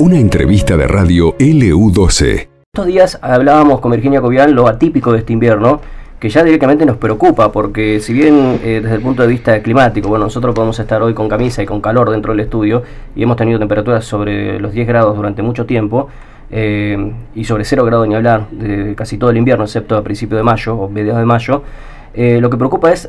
[0.00, 2.48] Una entrevista de radio LU12.
[2.72, 5.80] Estos días hablábamos con Virginia Cobian lo atípico de este invierno,
[6.18, 10.08] que ya directamente nos preocupa, porque si bien eh, desde el punto de vista climático,
[10.08, 12.82] bueno, nosotros podemos estar hoy con camisa y con calor dentro del estudio,
[13.14, 16.08] y hemos tenido temperaturas sobre los 10 grados durante mucho tiempo,
[16.50, 20.38] eh, y sobre 0 grados ni hablar, de casi todo el invierno, excepto a principios
[20.38, 21.62] de mayo o mediados de mayo,
[22.14, 23.08] eh, lo que preocupa es,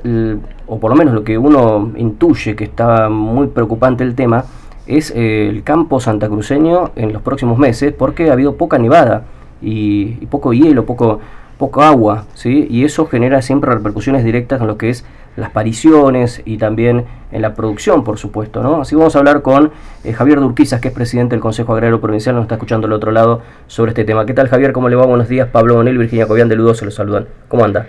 [0.68, 4.46] o por lo menos lo que uno intuye que está muy preocupante el tema,
[4.88, 9.24] es eh, el campo santacruceño en los próximos meses porque ha habido poca nevada
[9.62, 11.20] y, poco hielo, poco,
[11.58, 12.68] poco agua, ¿sí?
[12.70, 15.06] y eso genera siempre repercusiones directas en lo que es
[15.38, 18.62] las pariciones y también en la producción, por supuesto.
[18.62, 18.82] ¿no?
[18.82, 19.72] Así vamos a hablar con
[20.04, 23.12] eh, Javier Durquizas, que es presidente del Consejo Agrario Provincial, nos está escuchando al otro
[23.12, 24.26] lado sobre este tema.
[24.26, 24.74] ¿Qué tal, Javier?
[24.74, 25.06] ¿Cómo le va?
[25.06, 25.48] Buenos días.
[25.48, 27.28] Pablo Bonel, Virginia Cobian de Ludo se los saludan.
[27.48, 27.88] ¿Cómo anda?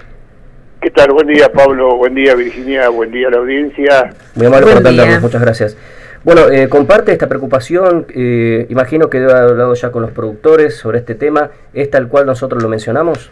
[0.83, 1.13] ¿Qué tal?
[1.13, 1.95] Buen día, Pablo.
[1.95, 2.89] Buen día, Virginia.
[2.89, 4.13] Buen día a la audiencia.
[4.35, 5.23] Muy amable por atendernos.
[5.23, 5.79] Muchas gracias.
[6.25, 10.77] Bueno, eh, comparte esta preocupación, eh, imagino que debe haber hablado ya con los productores
[10.77, 13.31] sobre este tema, ¿es tal cual nosotros lo mencionamos?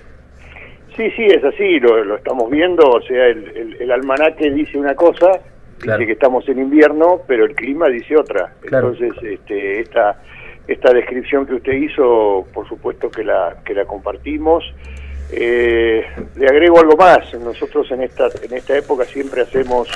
[0.97, 5.41] Sí, sí, es así, lo, estamos viendo, o sea, el, almanaque dice una cosa,
[5.80, 8.52] dice que estamos en invierno, pero el clima dice otra.
[8.62, 10.20] Entonces, este, esta,
[10.69, 14.64] esta descripción que usted hizo, por supuesto que la, que la compartimos.
[15.33, 16.05] Eh,
[16.36, 19.89] le agrego algo más, nosotros en esta, en esta época siempre hacemos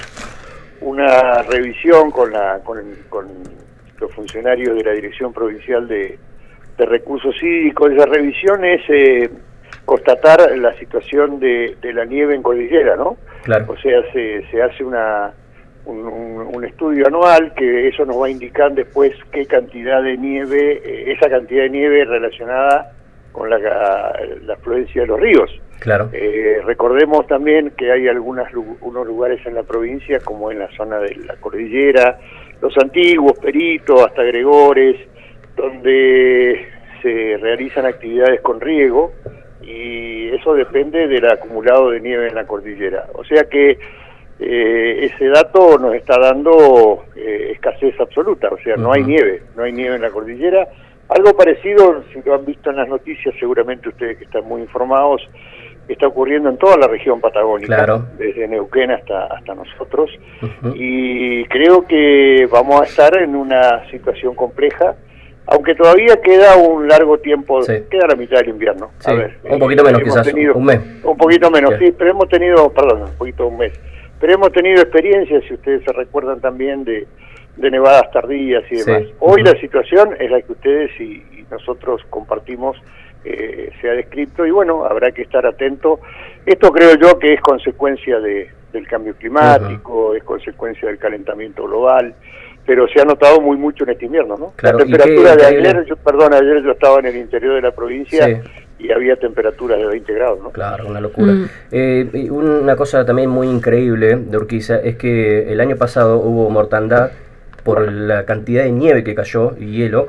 [0.80, 2.78] una revisión con, la, con,
[3.98, 6.18] los funcionarios de la Dirección Provincial de,
[6.76, 7.92] Recursos Hídricos.
[7.92, 9.30] Esa revisión es eh,
[9.84, 13.16] constatar la situación de, la nieve en cordillera, ¿no?
[13.44, 13.66] Claro.
[13.68, 15.32] O sea, se, se hace una,
[15.86, 21.12] un, estudio anual que eso nos va a indicar después qué cantidad de nieve, eh,
[21.12, 22.93] esa cantidad de nieve relacionada
[23.34, 25.50] con la, la afluencia de los ríos.
[25.80, 26.08] Claro.
[26.12, 28.46] Eh, recordemos también que hay algunos
[28.80, 32.20] unos lugares en la provincia, como en la zona de la cordillera,
[32.62, 34.96] los antiguos, Perito, hasta Gregores,
[35.56, 36.64] donde
[37.02, 39.12] se realizan actividades con riego
[39.60, 43.06] y eso depende del acumulado de nieve en la cordillera.
[43.14, 43.76] O sea que
[44.38, 49.64] eh, ese dato nos está dando eh, escasez absoluta, o sea, no hay nieve, no
[49.64, 50.68] hay nieve en la cordillera.
[51.08, 55.20] Algo parecido, si lo han visto en las noticias, seguramente ustedes que están muy informados,
[55.88, 60.10] está ocurriendo en toda la región patagónica, desde Neuquén hasta, hasta nosotros,
[60.74, 64.94] y creo que vamos a estar en una situación compleja,
[65.46, 67.60] aunque todavía queda un largo tiempo,
[67.90, 68.90] queda la mitad del invierno.
[69.04, 70.80] a ver, un poquito menos quizás, un mes.
[71.04, 73.72] Un poquito menos, sí, pero hemos tenido, perdón, un poquito un mes,
[74.18, 77.06] pero hemos tenido experiencias, si ustedes se recuerdan también, de,
[77.56, 79.02] de nevadas tardías y demás.
[79.20, 82.76] Hoy la situación es la que ustedes y nosotros compartimos
[83.24, 86.00] eh, se ha descrito y bueno, habrá que estar atento.
[86.44, 92.14] Esto creo yo que es consecuencia de, del cambio climático, es consecuencia del calentamiento global,
[92.66, 94.52] pero se ha notado muy mucho en este invierno, ¿no?
[94.60, 98.42] la temperatura de ayer, yo, perdón, ayer yo estaba en el interior de la provincia
[98.78, 100.50] y había temperaturas de 20 grados, ¿no?
[100.50, 101.32] Claro, una locura.
[101.32, 101.48] Mm.
[101.70, 107.12] Eh, una cosa también muy increíble de Urquiza es que el año pasado hubo mortandad
[107.64, 110.08] por la cantidad de nieve que cayó y hielo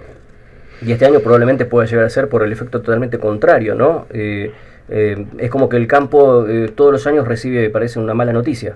[0.82, 4.08] y este año probablemente pueda llegar a ser por el efecto totalmente contrario, ¿no?
[4.14, 4.52] Eh,
[4.90, 8.76] eh, es como que el campo eh, todos los años recibe, parece, una mala noticia.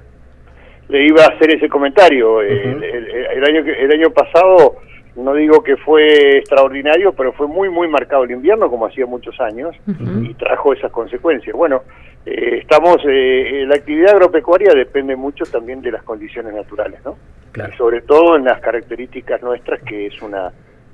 [0.88, 2.42] Le iba a hacer ese comentario.
[2.42, 4.78] el, año, el año pasado,
[5.24, 9.40] no digo que fue extraordinario, pero fue muy, muy marcado el invierno, como hacía muchos
[9.40, 11.56] años, y trajo esas consecuencias.
[11.56, 11.84] Bueno,
[12.26, 17.18] estamos, la actividad agropecuaria depende mucho también de las condiciones naturales, ¿no?
[17.56, 20.52] Y sobre todo en las características nuestras, que es una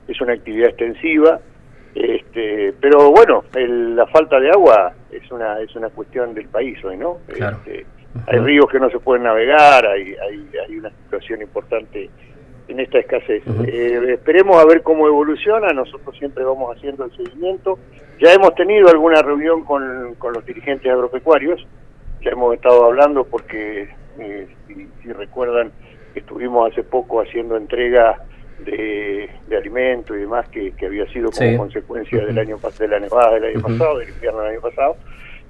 [0.08, 1.40] es una actividad extensiva,
[1.96, 6.98] este, pero bueno, la falta de agua es una es una cuestión del país hoy,
[6.98, 7.18] ¿no?
[7.28, 7.86] Este,
[8.28, 12.10] hay ríos que no se pueden navegar, hay, hay, hay una situación importante
[12.68, 13.44] en esta escasez.
[13.68, 17.78] Eh, esperemos a ver cómo evoluciona, nosotros siempre vamos haciendo el seguimiento.
[18.20, 21.66] Ya hemos tenido alguna reunión con, con los dirigentes agropecuarios,
[22.22, 23.90] ya hemos estado hablando porque,
[24.20, 25.72] eh, si, si recuerdan,
[26.16, 28.24] estuvimos hace poco haciendo entrega
[28.60, 33.00] de, de alimentos y demás que, que había sido como consecuencia del año de la
[33.00, 34.96] nevada del año pasado, del invierno del año pasado.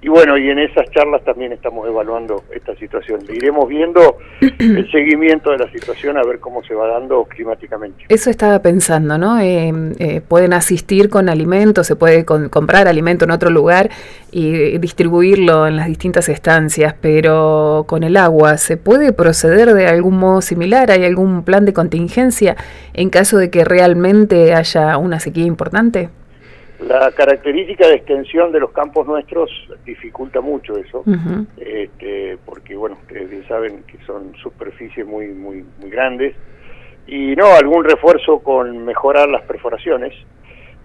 [0.05, 3.21] Y bueno, y en esas charlas también estamos evaluando esta situación.
[3.27, 8.05] Iremos viendo el seguimiento de la situación a ver cómo se va dando climáticamente.
[8.07, 9.39] Eso estaba pensando, ¿no?
[9.39, 13.89] Eh, eh, pueden asistir con alimentos, se puede comprar alimento en otro lugar
[14.29, 20.19] y distribuirlo en las distintas estancias, pero con el agua, ¿se puede proceder de algún
[20.19, 20.91] modo similar?
[20.91, 22.55] ¿Hay algún plan de contingencia
[22.93, 26.09] en caso de que realmente haya una sequía importante?
[26.87, 29.49] La característica de extensión de los campos nuestros
[29.85, 31.03] dificulta mucho eso,
[31.57, 36.35] este, porque bueno, ustedes bien saben que son superficies muy muy muy grandes
[37.07, 40.13] y no, algún refuerzo con mejorar las perforaciones,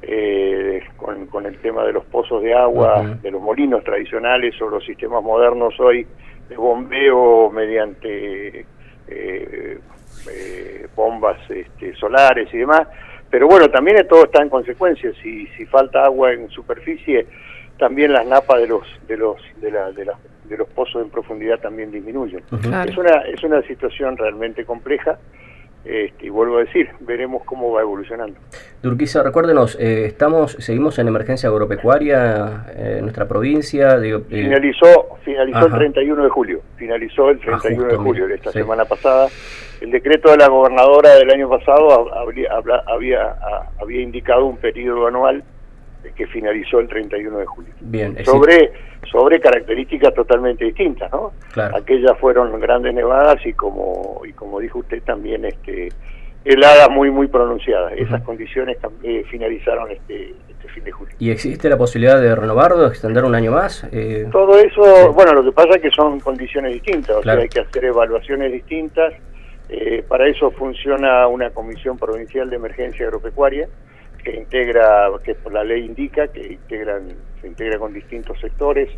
[0.02, 4.70] eh, con, con, el tema de los pozos de agua, de los molinos tradicionales o
[4.70, 6.06] los sistemas modernos hoy
[6.48, 8.60] de bombeo mediante
[9.08, 9.78] eh,
[10.30, 12.88] eh, bombas este, solares y demás.
[13.30, 15.12] Pero bueno, también todo está en consecuencia.
[15.22, 17.26] Si, si falta agua en superficie,
[17.78, 20.06] también las napas de los de los de, la, de,
[20.44, 22.42] de los pozos en profundidad también disminuyen.
[22.88, 25.18] Es una es una situación realmente compleja
[25.84, 28.38] este, y vuelvo a decir, veremos cómo va evolucionando.
[28.82, 33.96] Durquiza, recuérdenos, eh, estamos, seguimos en emergencia agropecuaria eh, en nuestra provincia.
[34.02, 38.52] Eh, finalizó finalizó el 31 de julio, finalizó el 31 ah, de julio de esta
[38.52, 39.28] semana pasada.
[39.80, 42.50] El decreto de la gobernadora del año pasado había,
[42.86, 43.36] había,
[43.80, 45.42] había indicado un periodo anual
[46.14, 47.72] que finalizó el 31 de julio.
[47.80, 48.72] Bien, sobre,
[49.10, 51.32] sobre características totalmente distintas, ¿no?
[51.74, 55.90] Aquellas fueron grandes nevadas y como, y como dijo usted también este
[56.44, 57.92] heladas muy muy pronunciadas.
[57.96, 61.14] Esas condiciones eh, finalizaron este, este, fin de julio.
[61.18, 63.86] ¿Y existe la posibilidad de renovar o extender un año más?
[63.92, 67.48] Eh, Todo eso, bueno, lo que pasa es que son condiciones distintas, o sea, hay
[67.48, 69.12] que hacer evaluaciones distintas.
[69.68, 73.68] Eh, para eso funciona una comisión provincial de emergencia agropecuaria
[74.22, 77.08] que integra, que la ley indica, que integran,
[77.40, 78.88] se integra con distintos sectores,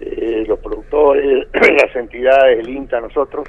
[0.00, 3.48] eh, los productores, las entidades, el INTA, nosotros,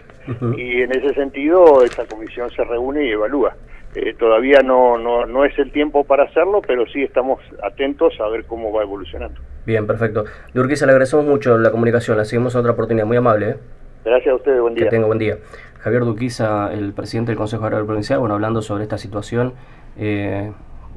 [0.57, 3.55] y en ese sentido esta comisión se reúne y evalúa.
[3.95, 8.27] Eh, todavía no, no, no es el tiempo para hacerlo, pero sí estamos atentos a
[8.27, 9.39] ver cómo va evolucionando.
[9.65, 10.25] Bien, perfecto.
[10.53, 13.51] Urquiza, le agradecemos mucho la comunicación, la seguimos otra oportunidad, muy amable.
[13.51, 13.55] ¿eh?
[14.03, 14.83] Gracias a ustedes, buen día.
[14.83, 15.37] Que tenga buen día.
[15.79, 19.53] Javier Duquiza, el presidente del Consejo Agrario Provincial, bueno, hablando sobre esta situación.
[19.97, 20.51] Eh,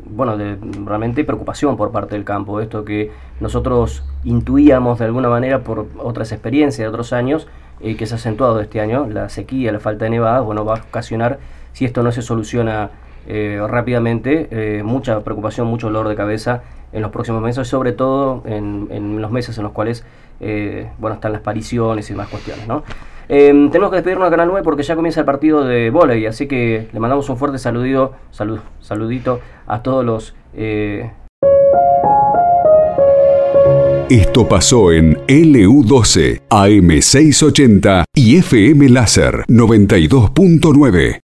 [0.06, 3.10] bueno, de realmente preocupación por parte del campo, esto que
[3.40, 7.46] nosotros intuíamos de alguna manera por otras experiencias de otros años,
[7.80, 10.76] eh, que se ha acentuado este año, la sequía, la falta de nevadas, bueno, va
[10.76, 11.38] a ocasionar,
[11.72, 12.90] si esto no se soluciona
[13.26, 16.62] eh, rápidamente, eh, mucha preocupación, mucho dolor de cabeza
[16.92, 20.04] en los próximos meses, sobre todo en, en los meses en los cuales,
[20.40, 22.82] bueno, están las pariciones y demás cuestiones, ¿no?
[23.28, 26.46] Em, tenemos que despedirnos de Canal 9 porque ya comienza el partido de volei, así
[26.46, 30.34] que le mandamos un fuerte saludito, salud, saludito a todos los...
[30.54, 31.10] Eh...
[34.10, 41.16] Esto pasó en LU12, AM680 y FM Láser 92.9.